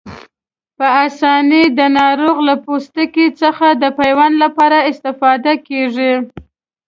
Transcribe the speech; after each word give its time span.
په 0.77 0.85
آسانۍ 1.05 1.63
د 1.77 1.79
ناروغ 1.99 2.37
له 2.47 2.55
پوستکي 2.65 3.27
څخه 3.41 3.67
د 3.81 3.83
پیوند 3.99 4.35
لپاره 4.43 4.77
استفاده 4.91 5.53
کېږي. 5.67 6.13